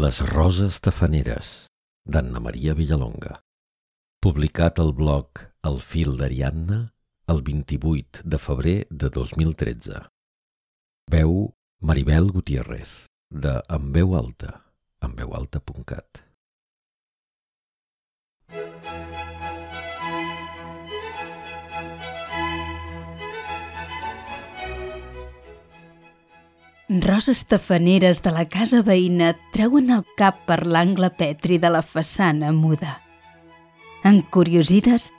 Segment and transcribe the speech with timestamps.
[0.00, 1.48] Les roses tafaneres,
[2.08, 3.34] d'Anna Maria Villalonga.
[4.24, 6.78] Publicat al blog El fil d'Ariadna
[7.34, 10.00] el 28 de febrer de 2013.
[11.16, 11.36] Veu
[11.90, 12.94] Maribel Gutiérrez,
[13.44, 14.54] de En veu alta,
[15.04, 16.29] enveualta.cat.
[26.90, 32.48] Roses tafaneres de la casa veïna treuen el cap per l'angle petri de la façana
[32.50, 32.96] muda.
[34.02, 35.12] Encuriosides,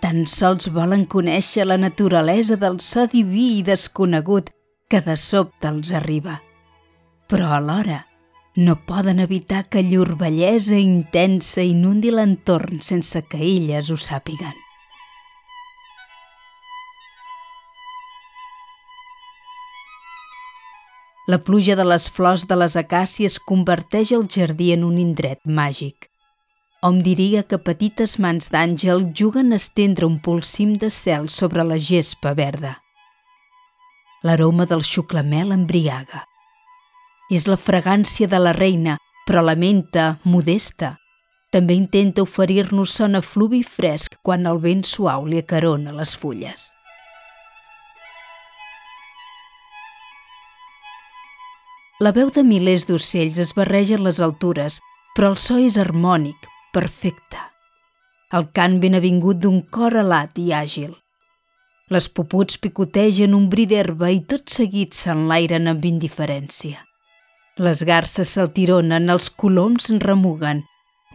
[0.00, 4.48] tan sols volen conèixer la naturalesa del so diví i desconegut
[4.88, 6.38] que de sobte els arriba.
[7.28, 8.06] Però alhora
[8.56, 14.56] no poden evitar que llur bellesa intensa inundi l'entorn sense que elles ho sàpiguen.
[21.28, 26.06] La pluja de les flors de les acàcies converteix el jardí en un indret màgic.
[26.80, 31.76] Hom diria que petites mans d'àngel juguen a estendre un polsim de cel sobre la
[31.76, 32.78] gespa verda.
[34.24, 36.22] L'aroma del xuclamel embriaga.
[37.28, 40.94] És la fragància de la reina, però la menta, modesta,
[41.52, 46.70] també intenta oferir-nos son fluvi fresc quan el vent suau li acarona les fulles.
[51.98, 54.76] La veu de milers d'ocells es barreja en les altures,
[55.16, 57.40] però el so és harmònic, perfecte.
[58.38, 60.92] El cant ben avingut d'un cor alat i àgil.
[61.90, 66.84] Les puputs picotegen un bri d'herba i tot seguit s'enlairen amb indiferència.
[67.58, 70.62] Les garces s'altironen, els coloms remuguen,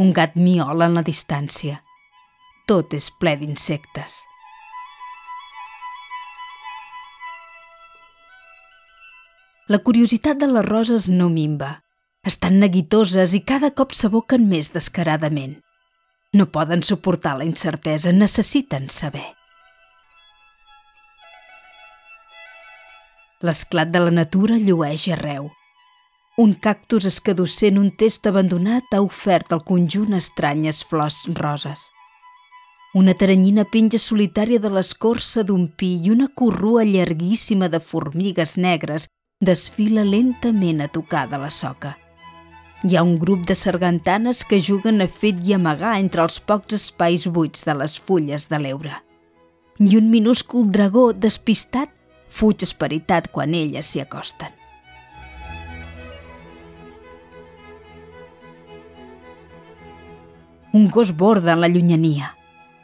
[0.04, 1.80] un gat miola en la distància.
[2.68, 4.20] Tot és ple d'insectes.
[9.72, 11.86] La curiositat de les roses no mimba.
[12.28, 15.54] Estan neguitoses i cada cop s'aboquen més descaradament.
[16.36, 19.24] No poden suportar la incertesa, necessiten saber.
[23.40, 25.50] L'esclat de la natura llueix arreu.
[26.44, 31.88] Un cactus escadusser en un test abandonat ha ofert al conjunt estranyes flors roses.
[33.00, 39.08] Una taranyina penja solitària de l'escorça d'un pi i una corrua llarguíssima de formigues negres
[39.44, 41.98] desfila lentament a tocar de la soca.
[42.84, 46.76] Hi ha un grup de sargantanes que juguen a fet i amagar entre els pocs
[46.76, 48.98] espais buits de les fulles de l'eure.
[49.80, 51.92] I un minúscul dragó despistat
[52.28, 54.52] fuig esperitat quan elles s'hi acosten.
[60.74, 62.34] Un gos borda en la llunyania.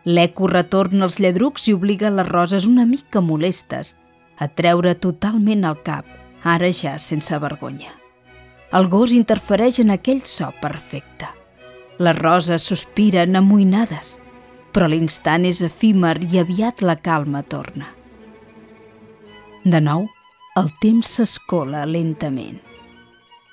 [0.06, 3.96] L'eco retorna als lladrucs i obliga les roses una mica molestes
[4.38, 7.91] a treure totalment el cap ara ja sense vergonya.
[8.72, 11.27] El gos interfereix en aquell so perfecte.
[12.00, 14.17] Les roses sospiren amoïnades,
[14.72, 17.89] però l'instant és efímer i aviat la calma torna.
[19.66, 20.05] De nou,
[20.55, 22.59] el temps s'escola lentament.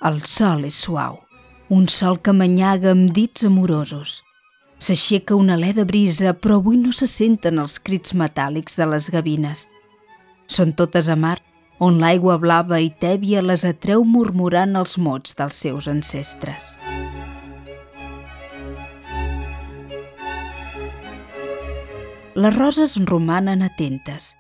[0.05, 1.19] El sol és suau,
[1.73, 4.21] un sol que manyaga amb dits amorosos.
[4.79, 9.09] S'aixeca una alè de brisa, però avui no se senten els crits metàl·lics de les
[9.11, 9.67] gavines.
[10.47, 11.39] Són totes a mar
[11.79, 16.77] on l'aigua blava i tèbia les atreu murmurant els mots dels seus ancestres.
[22.37, 24.35] Les roses romanen atentes.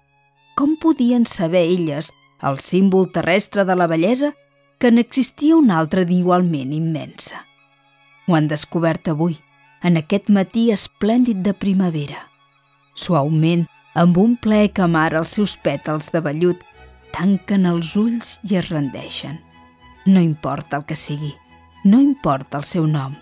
[0.57, 2.11] Com podien saber elles,
[2.45, 4.35] el símbol terrestre de la bellesa,
[4.79, 7.41] que n'existia una altra d'igualment immensa?
[8.29, 9.39] Ho han descobert avui,
[9.81, 12.27] en aquest matí esplèndid de primavera.
[12.95, 13.65] Suaument,
[13.95, 16.65] amb un ple que amara els seus pètals de vellut
[17.17, 19.39] tanquen els ulls i es rendeixen.
[20.07, 21.33] No importa el que sigui,
[21.85, 23.17] no importa el seu nom,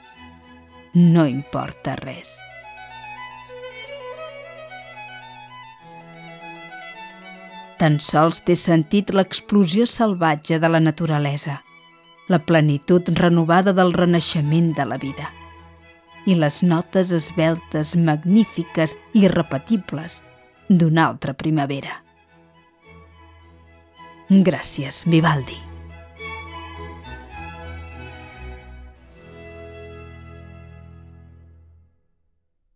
[0.94, 2.34] no importa res.
[7.78, 11.59] Tan sols té sentit l'explosió salvatge de la naturalesa,
[12.28, 15.31] la plenitud renovada del renaixement de la vida
[16.25, 20.23] i les notes esbeltes, magnífiques i irrepetibles
[20.70, 22.03] d'una altra primavera.
[24.42, 25.74] Gràcies, Vivaldi.